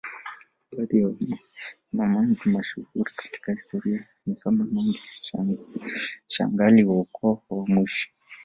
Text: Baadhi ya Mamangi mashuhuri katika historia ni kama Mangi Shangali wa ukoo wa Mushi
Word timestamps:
Baadhi 0.75 0.97
ya 1.01 1.09
Mamangi 1.93 2.49
mashuhuri 2.49 3.03
katika 3.15 3.51
historia 3.51 4.07
ni 4.25 4.35
kama 4.35 4.65
Mangi 4.71 4.99
Shangali 6.27 6.83
wa 6.83 6.95
ukoo 6.99 7.43
wa 7.49 7.67
Mushi 7.67 8.13